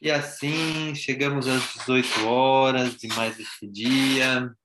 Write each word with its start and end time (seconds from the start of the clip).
E 0.00 0.12
assim 0.12 0.94
chegamos 0.94 1.48
às 1.48 1.74
18 1.74 2.24
horas 2.24 2.96
de 2.96 3.08
mais 3.08 3.38
este 3.40 3.66
dia. 3.66 4.56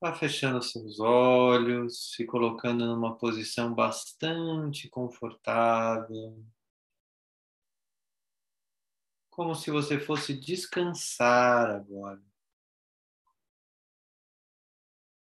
Vá 0.00 0.12
fechando 0.12 0.60
seus 0.60 0.98
olhos, 0.98 2.10
se 2.10 2.26
colocando 2.26 2.84
numa 2.84 3.16
posição 3.16 3.72
bastante 3.72 4.88
confortável. 4.88 6.44
Como 9.30 9.54
se 9.54 9.70
você 9.70 10.00
fosse 10.00 10.34
descansar 10.34 11.70
agora. 11.70 12.20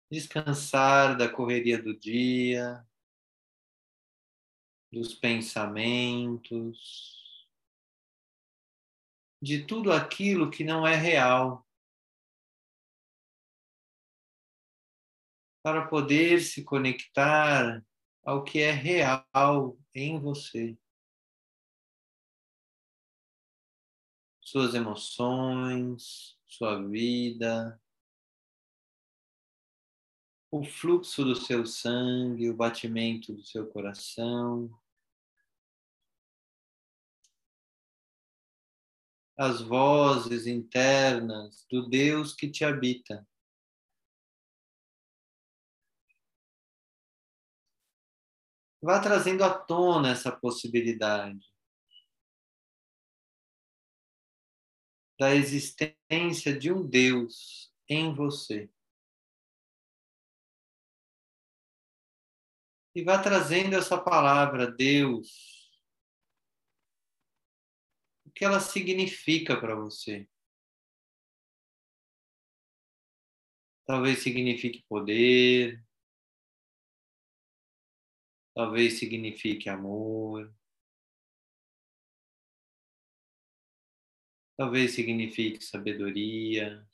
Descansar 0.09 1.19
da 1.19 1.29
correria 1.29 1.83
do 1.83 1.99
dia, 1.99 2.88
dos 4.93 5.15
pensamentos, 5.15 6.79
de 9.41 9.65
tudo 9.65 9.93
aquilo 9.93 10.51
que 10.51 10.65
não 10.65 10.87
é 10.87 10.97
real, 10.97 11.67
para 15.63 15.87
poder 15.87 16.41
se 16.41 16.65
conectar 16.65 17.85
ao 18.25 18.43
que 18.43 18.61
é 18.61 18.71
real 18.71 19.79
em 19.95 20.19
você. 20.19 20.79
Suas 24.41 24.75
emoções, 24.75 26.39
sua 26.47 26.83
vida, 26.89 27.79
o 30.51 30.65
fluxo 30.65 31.25
do 31.25 31.35
seu 31.35 31.67
sangue, 31.67 32.49
o 32.49 32.57
batimento 32.57 33.33
do 33.33 33.43
seu 33.45 33.67
coração, 33.67 34.71
as 39.37 39.61
vozes 39.61 40.47
internas 40.47 41.65
do 41.71 41.89
Deus 41.89 42.35
que 42.35 42.51
te 42.51 42.65
habita. 42.65 43.27
Vá 48.81 49.01
trazendo 49.01 49.45
à 49.45 49.57
tona 49.57 50.11
essa 50.11 50.33
possibilidade 50.33 51.47
da 55.19 55.35
existência 55.35 56.57
de 56.57 56.73
um 56.73 56.87
Deus 56.89 57.73
em 57.89 58.15
você. 58.15 58.71
E 62.95 63.03
vá 63.03 63.23
trazendo 63.23 63.77
essa 63.77 63.99
palavra, 63.99 64.71
Deus. 64.71 65.29
O 68.27 68.31
que 68.31 68.45
ela 68.45 68.61
significa 68.61 69.59
para 69.59 69.75
você? 69.75 70.29
Talvez 73.87 74.23
signifique 74.23 74.85
poder, 74.87 75.83
talvez 78.55 78.99
signifique 78.99 79.69
amor, 79.69 80.53
talvez 84.57 84.93
signifique 84.93 85.65
sabedoria. 85.65 86.87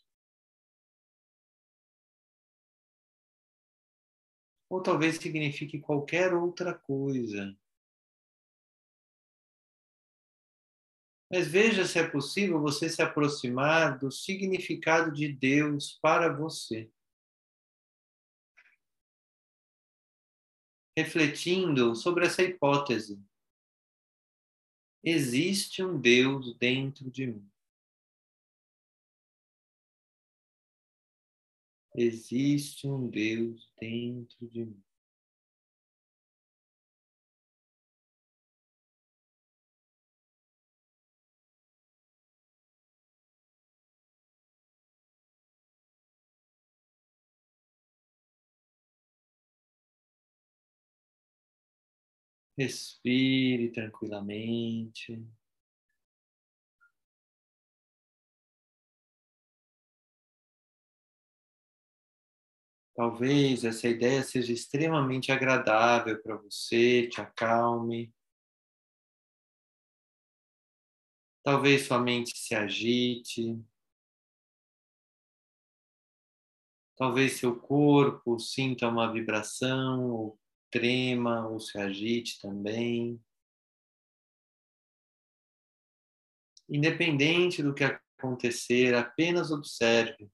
Ou 4.74 4.82
talvez 4.82 5.18
signifique 5.18 5.78
qualquer 5.78 6.34
outra 6.34 6.74
coisa. 6.74 7.56
Mas 11.30 11.46
veja 11.46 11.86
se 11.86 11.96
é 12.00 12.08
possível 12.08 12.60
você 12.60 12.88
se 12.88 13.00
aproximar 13.00 13.96
do 13.96 14.10
significado 14.10 15.12
de 15.12 15.32
Deus 15.32 15.96
para 16.02 16.28
você. 16.28 16.90
Refletindo 20.98 21.94
sobre 21.94 22.26
essa 22.26 22.42
hipótese. 22.42 23.22
Existe 25.04 25.84
um 25.84 26.00
Deus 26.00 26.52
dentro 26.58 27.08
de 27.12 27.28
mim. 27.28 27.53
Existe 31.96 32.88
um 32.88 33.08
Deus 33.08 33.70
dentro 33.80 34.48
de 34.48 34.64
mim. 34.64 34.82
Respire 52.56 53.70
tranquilamente. 53.72 55.20
Talvez 62.94 63.64
essa 63.64 63.88
ideia 63.88 64.22
seja 64.22 64.52
extremamente 64.52 65.32
agradável 65.32 66.22
para 66.22 66.36
você, 66.36 67.08
te 67.08 67.20
acalme. 67.20 68.14
Talvez 71.42 71.86
sua 71.86 71.98
mente 71.98 72.38
se 72.38 72.54
agite. 72.54 73.60
Talvez 76.96 77.32
seu 77.32 77.58
corpo 77.58 78.38
sinta 78.38 78.88
uma 78.88 79.12
vibração, 79.12 80.10
ou 80.10 80.40
trema, 80.70 81.48
ou 81.48 81.58
se 81.58 81.76
agite 81.76 82.40
também. 82.40 83.20
Independente 86.68 87.60
do 87.60 87.74
que 87.74 87.82
acontecer, 87.82 88.94
apenas 88.94 89.50
observe 89.50 90.30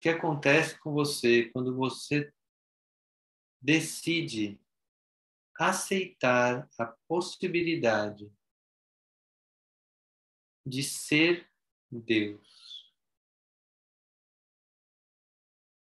que 0.00 0.08
acontece 0.08 0.78
com 0.78 0.92
você 0.92 1.50
quando 1.50 1.74
você 1.74 2.32
decide 3.60 4.60
aceitar 5.58 6.68
a 6.78 6.86
possibilidade 7.08 8.32
de 10.64 10.82
ser 10.84 11.50
Deus. 11.90 12.92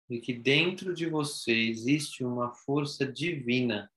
E 0.09 0.21
que 0.21 0.33
dentro 0.33 0.95
de 0.95 1.09
você 1.09 1.53
existe 1.53 2.23
uma 2.23 2.53
força 2.53 3.11
divina, 3.11 3.93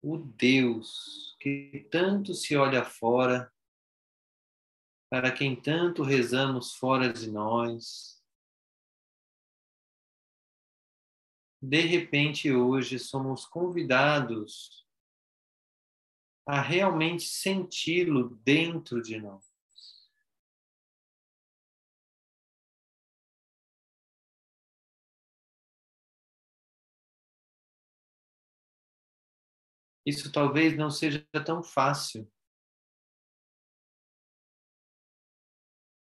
o 0.00 0.16
Deus 0.16 1.36
que 1.38 1.86
tanto 1.90 2.32
se 2.32 2.56
olha 2.56 2.84
fora, 2.84 3.52
para 5.10 5.30
quem 5.30 5.54
tanto 5.60 6.02
rezamos 6.02 6.74
fora 6.74 7.12
de 7.12 7.30
nós, 7.30 8.21
de 11.62 11.80
repente 11.82 12.52
hoje 12.52 12.98
somos 12.98 13.46
convidados 13.46 14.84
a 16.44 16.60
realmente 16.60 17.22
senti-lo 17.22 18.30
dentro 18.42 19.00
de 19.00 19.20
nós. 19.20 19.44
Isso 30.04 30.32
talvez 30.32 30.76
não 30.76 30.90
seja 30.90 31.24
tão 31.46 31.62
fácil. 31.62 32.31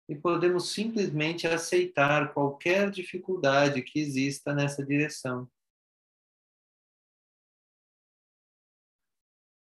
E 0.07 0.15
podemos 0.15 0.71
simplesmente 0.71 1.47
aceitar 1.47 2.33
qualquer 2.33 2.91
dificuldade 2.91 3.81
que 3.81 3.99
exista 3.99 4.53
nessa 4.53 4.85
direção. 4.85 5.49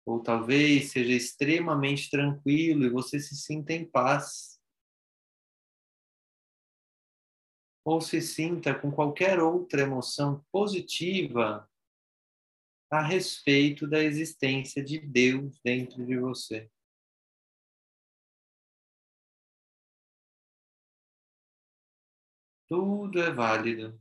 Ou 0.05 0.23
talvez 0.23 0.93
seja 0.93 1.12
extremamente 1.12 2.11
tranquilo 2.11 2.84
e 2.84 2.90
você 2.90 3.19
se 3.19 3.37
sinta 3.37 3.73
em 3.73 3.84
paz. 3.84 4.61
Ou 7.84 8.00
se 8.00 8.20
sinta 8.20 8.75
com 8.75 8.90
qualquer 8.90 9.40
outra 9.40 9.82
emoção 9.82 10.44
positiva 10.50 11.69
a 12.90 13.02
respeito 13.02 13.87
da 13.87 14.02
existência 14.02 14.82
de 14.82 14.99
Deus 14.99 15.58
dentro 15.64 16.05
de 16.05 16.17
você. 16.17 16.70
Tudo 22.68 23.20
é 23.20 23.30
válido. 23.32 24.00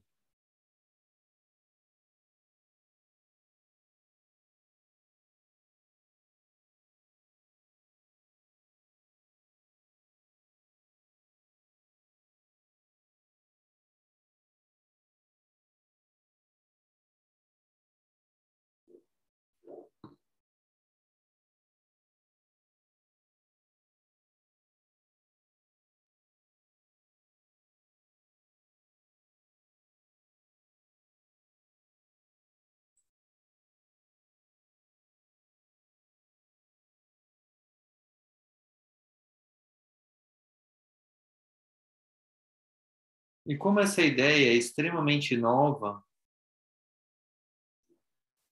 E 43.46 43.56
como 43.56 43.80
essa 43.80 44.02
ideia 44.02 44.52
é 44.52 44.56
extremamente 44.56 45.38
nova, 45.38 46.04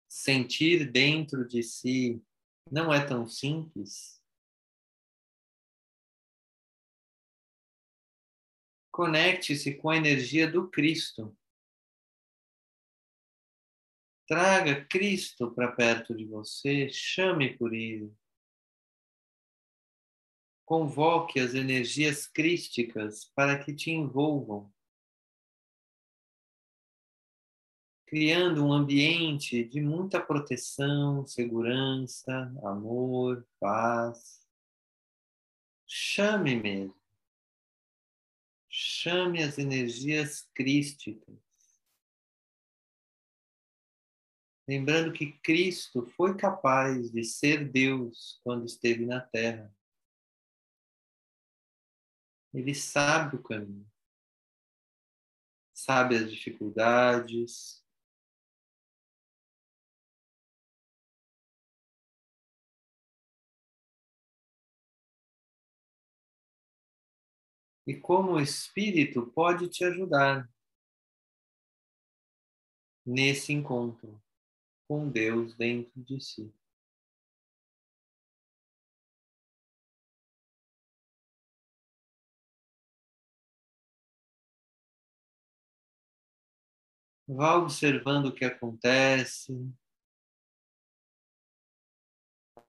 sentir 0.07 0.92
dentro 0.92 1.48
de 1.48 1.63
si 1.63 2.24
não 2.72 2.94
é 2.94 3.04
tão 3.04 3.28
simples. 3.28 4.22
Conecte-se 8.92 9.74
com 9.74 9.90
a 9.90 9.98
energia 9.98 10.50
do 10.50 10.69
Cristo. 10.69 11.36
Traga 14.28 14.86
Cristo 14.86 15.51
para 15.51 15.72
perto 15.72 16.16
de 16.16 16.25
você, 16.25 16.88
chame 16.90 17.57
por 17.57 17.74
Ele. 17.74 18.16
Convoque 20.63 21.40
as 21.40 21.56
energias 21.56 22.28
crísticas 22.28 23.25
para 23.36 23.62
que 23.62 23.75
te 23.75 23.90
envolvam. 23.90 24.72
Criando 28.13 28.63
um 28.63 28.71
ambiente 28.71 29.63
de 29.63 29.81
muita 29.81 30.24
proteção, 30.24 31.25
segurança, 31.25 32.31
amor, 32.63 33.44
paz. 33.60 34.48
Chame 35.88 36.56
mesmo. 36.56 36.95
Chame 38.69 39.42
as 39.42 39.57
energias 39.57 40.48
crísticas. 40.54 41.36
Lembrando 44.68 45.12
que 45.12 45.31
Cristo 45.39 46.06
foi 46.16 46.38
capaz 46.38 47.09
de 47.12 47.24
ser 47.24 47.68
Deus 47.68 48.39
quando 48.44 48.68
esteve 48.68 49.07
na 49.07 49.21
Terra. 49.21 49.75
Ele 52.54 52.75
sabe 52.75 53.38
o 53.38 53.42
caminho, 53.42 53.92
sabe 55.74 56.16
as 56.16 56.31
dificuldades, 56.31 57.82
e 67.85 67.94
como 67.95 68.33
o 68.33 68.39
Espírito 68.39 69.27
pode 69.27 69.69
te 69.69 69.83
ajudar 69.83 70.50
nesse 73.06 73.51
encontro 73.51 74.21
com 74.88 75.09
Deus 75.09 75.56
dentro 75.56 75.91
de 76.03 76.21
si. 76.21 76.53
Vá 87.27 87.56
observando 87.56 88.27
o 88.27 88.33
que 88.33 88.45
acontece 88.45 89.53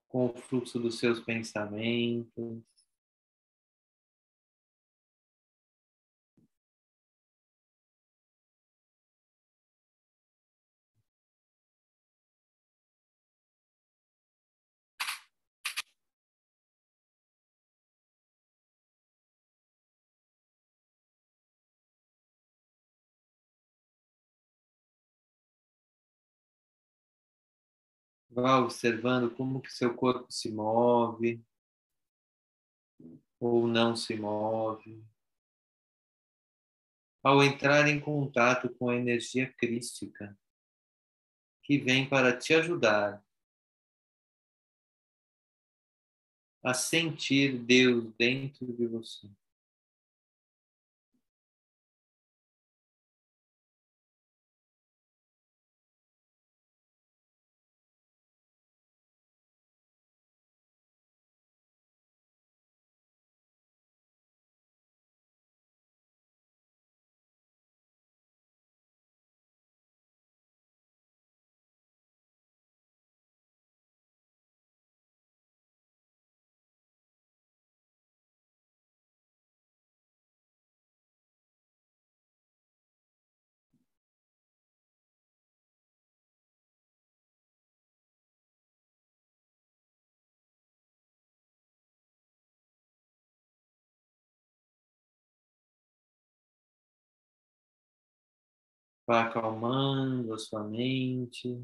com 0.09 0.27
o 0.27 0.39
fluxo 0.39 0.79
dos 0.79 0.99
seus 0.99 1.21
pensamentos. 1.21 2.74
Vá 28.35 28.59
observando 28.59 29.31
como 29.31 29.63
que 29.63 29.73
seu 29.73 29.95
corpo 29.95 30.27
se 30.29 30.51
move 30.51 31.41
ou 33.39 33.69
não 33.69 33.95
se 33.95 34.17
move. 34.17 35.05
Ao 37.23 37.45
entrar 37.45 37.87
em 37.87 38.01
contato 38.01 38.69
com 38.75 38.89
a 38.89 38.97
energia 38.97 39.53
crística 39.53 40.37
que 41.63 41.79
vem 41.79 42.09
para 42.09 42.37
te 42.37 42.53
ajudar 42.55 43.25
a 46.61 46.75
sentir 46.75 47.57
Deus 47.57 48.13
dentro 48.19 48.67
de 48.73 48.85
você. 48.85 49.31
Vá 99.07 99.23
acalmando 99.27 100.33
a 100.33 100.39
sua 100.39 100.65
mente. 100.65 101.63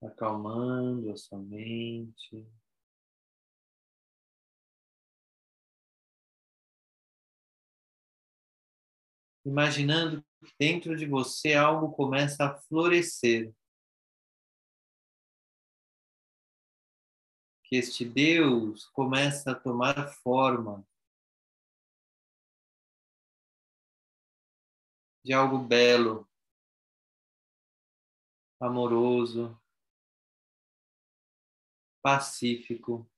Acalmando 0.00 1.10
a 1.12 1.16
sua 1.16 1.38
mente. 1.38 2.46
Imaginando 9.44 10.24
que 10.44 10.54
dentro 10.58 10.96
de 10.96 11.04
você 11.04 11.54
algo 11.54 11.92
começa 11.92 12.44
a 12.46 12.54
florescer. 12.56 13.54
Que 17.64 17.76
este 17.76 18.04
Deus 18.04 18.86
começa 18.86 19.52
a 19.52 19.54
tomar 19.54 20.08
forma. 20.22 20.86
De 25.24 25.32
algo 25.32 25.58
belo, 25.58 26.28
amoroso, 28.60 29.60
pacífico, 32.02 33.08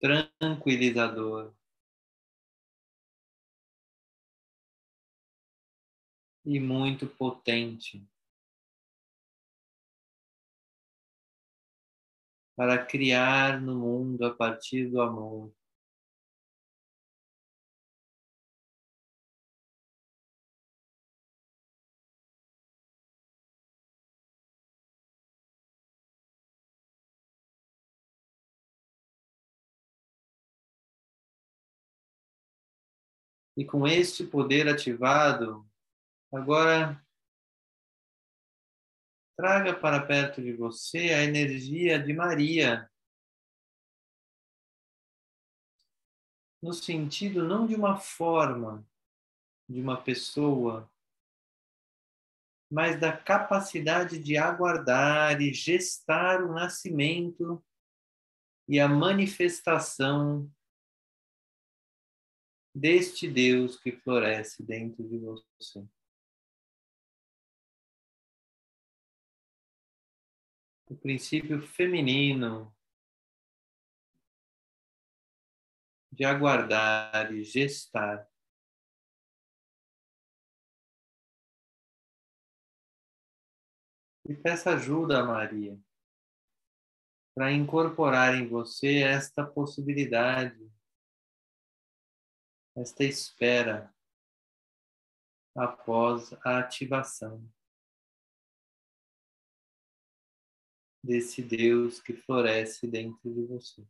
tranquilizador. 0.00 1.54
E 6.44 6.58
muito 6.58 7.06
potente 7.06 8.02
para 12.56 12.84
criar 12.84 13.60
no 13.60 13.74
mundo 13.74 14.24
a 14.26 14.34
partir 14.34 14.86
do 14.90 15.00
amor. 15.00 15.50
E 33.60 33.64
com 33.66 33.86
este 33.86 34.26
poder 34.26 34.66
ativado, 34.68 35.68
agora 36.32 36.98
traga 39.36 39.78
para 39.78 40.00
perto 40.06 40.40
de 40.40 40.54
você 40.54 41.10
a 41.12 41.22
energia 41.22 42.02
de 42.02 42.10
Maria. 42.14 42.90
No 46.62 46.72
sentido 46.72 47.46
não 47.46 47.66
de 47.66 47.74
uma 47.74 47.98
forma, 47.98 48.82
de 49.68 49.78
uma 49.78 50.02
pessoa, 50.02 50.90
mas 52.72 52.98
da 52.98 53.14
capacidade 53.14 54.18
de 54.18 54.38
aguardar 54.38 55.38
e 55.38 55.52
gestar 55.52 56.42
o 56.42 56.54
nascimento 56.54 57.62
e 58.66 58.80
a 58.80 58.88
manifestação 58.88 60.50
deste 62.80 63.30
Deus 63.30 63.78
que 63.78 63.92
floresce 63.92 64.62
dentro 64.62 65.06
de 65.06 65.18
você. 65.18 65.86
O 70.88 70.96
princípio 70.96 71.60
feminino 71.60 72.74
de 76.10 76.24
aguardar 76.24 77.30
e 77.34 77.44
gestar. 77.44 78.26
E 84.26 84.34
peça 84.34 84.74
ajuda 84.74 85.20
a 85.20 85.24
Maria 85.24 85.78
para 87.34 87.52
incorporar 87.52 88.34
em 88.34 88.48
você 88.48 89.02
esta 89.02 89.46
possibilidade, 89.46 90.70
esta 92.76 93.04
espera 93.04 93.94
após 95.54 96.32
a 96.44 96.58
ativação 96.58 97.44
desse 101.02 101.42
Deus 101.42 102.00
que 102.00 102.14
floresce 102.14 102.86
dentro 102.86 103.32
de 103.32 103.46
você. 103.46 103.86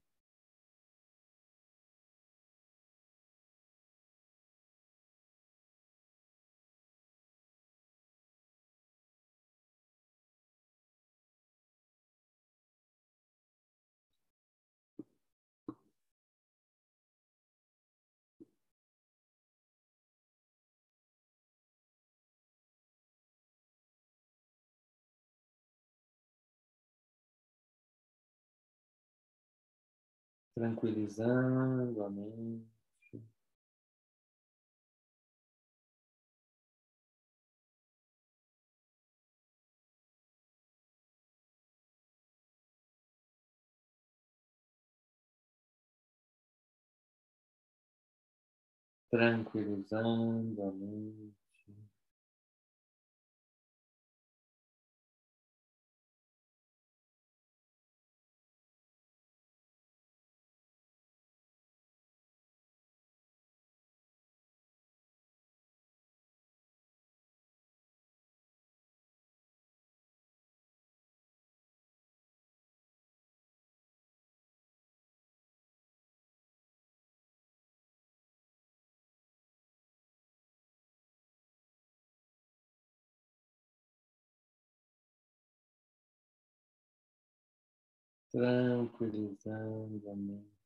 Tranquilizando 30.61 32.05
a 32.05 32.11
mente. 32.11 32.69
Tranquilizando 49.11 50.63
a 50.69 50.73
mente. 50.73 51.50
Tranquilizando 88.31 90.11
a 90.11 90.15
mente. 90.17 90.60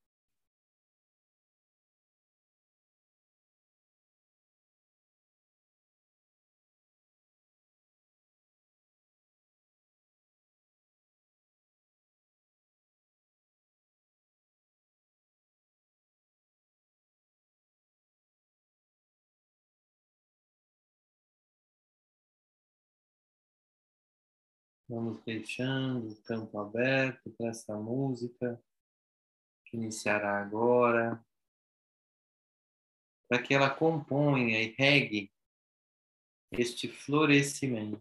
Vamos 24.95 25.21
deixando 25.25 26.13
o 26.13 26.23
campo 26.23 26.57
aberto 26.57 27.29
para 27.33 27.49
essa 27.49 27.77
música 27.77 28.63
que 29.65 29.77
iniciará 29.77 30.41
agora, 30.41 31.21
para 33.29 33.43
que 33.43 33.53
ela 33.53 33.69
componha 33.69 34.63
e 34.63 34.73
regue 34.79 35.33
este 36.53 36.87
florescimento 36.87 38.01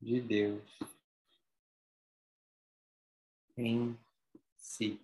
de 0.00 0.20
Deus 0.20 0.78
em 3.56 3.96
si. 4.56 5.00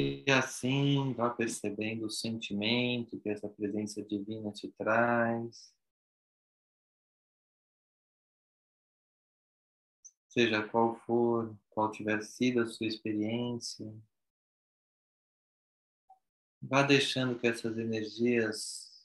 E 0.00 0.24
assim, 0.30 1.12
vá 1.12 1.28
percebendo 1.28 2.06
o 2.06 2.10
sentimento 2.10 3.18
que 3.18 3.30
essa 3.30 3.48
presença 3.48 4.00
divina 4.00 4.52
te 4.52 4.68
traz. 4.68 5.74
Seja 10.28 10.62
qual 10.68 10.94
for, 11.00 11.52
qual 11.70 11.90
tiver 11.90 12.22
sido 12.22 12.60
a 12.60 12.66
sua 12.66 12.86
experiência, 12.86 13.92
vá 16.62 16.84
deixando 16.84 17.36
que 17.36 17.48
essas 17.48 17.76
energias 17.76 19.04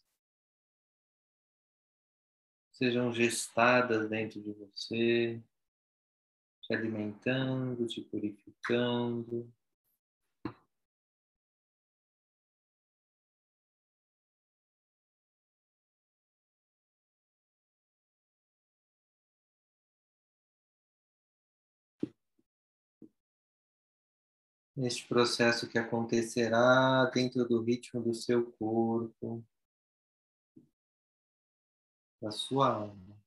sejam 2.71 3.11
gestadas 3.11 4.07
dentro 4.07 4.39
de 4.39 4.53
você, 4.53 5.41
te 6.61 6.71
alimentando, 6.75 7.87
te 7.87 7.99
purificando. 7.99 9.51
Neste 24.75 25.07
processo 25.07 25.67
que 25.69 25.77
acontecerá 25.77 27.05
dentro 27.13 27.45
do 27.47 27.61
ritmo 27.61 28.01
do 28.01 28.13
seu 28.13 28.51
corpo, 28.53 29.43
da 32.21 32.31
sua 32.31 32.73
alma. 32.73 33.23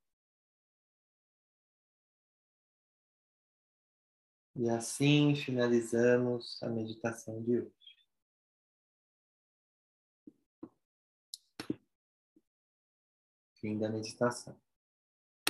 E 4.57 4.71
assim 4.71 5.35
finalizamos 5.37 6.63
a 6.63 6.69
meditação 6.69 7.43
de 7.43 7.61
hoje. 7.61 7.73
Fim 13.61 13.79
da 13.79 13.89
meditação. 13.91 14.66